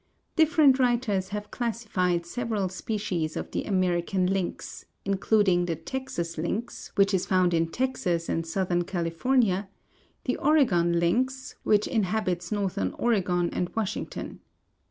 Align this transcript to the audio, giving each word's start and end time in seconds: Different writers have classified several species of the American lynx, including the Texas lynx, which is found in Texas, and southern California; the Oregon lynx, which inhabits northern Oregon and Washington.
Different 0.35 0.79
writers 0.79 1.27
have 1.29 1.51
classified 1.51 2.25
several 2.25 2.69
species 2.69 3.37
of 3.37 3.51
the 3.51 3.65
American 3.65 4.25
lynx, 4.25 4.85
including 5.05 5.67
the 5.67 5.75
Texas 5.75 6.39
lynx, 6.39 6.91
which 6.95 7.13
is 7.13 7.27
found 7.27 7.53
in 7.53 7.67
Texas, 7.67 8.27
and 8.27 8.43
southern 8.43 8.83
California; 8.83 9.69
the 10.25 10.37
Oregon 10.37 10.99
lynx, 10.99 11.53
which 11.61 11.85
inhabits 11.85 12.51
northern 12.51 12.93
Oregon 12.97 13.51
and 13.51 13.69
Washington. 13.75 14.39